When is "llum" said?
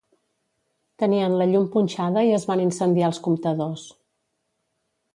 1.51-1.69